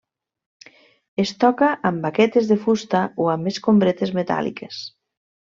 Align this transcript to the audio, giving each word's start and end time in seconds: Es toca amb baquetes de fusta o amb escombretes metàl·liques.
Es 1.23 1.33
toca 1.43 1.69
amb 1.89 2.01
baquetes 2.07 2.49
de 2.53 2.57
fusta 2.65 3.03
o 3.27 3.29
amb 3.35 3.53
escombretes 3.53 4.17
metàl·liques. 4.23 4.83